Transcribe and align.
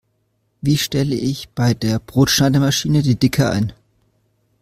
Wie 0.61 0.79
stelle 0.79 1.13
ich 1.13 1.49
bei 1.49 1.75
der 1.75 1.99
Brotschneidemaschine 1.99 3.03
die 3.03 3.19
Dicke 3.19 3.51
ein? 3.51 3.71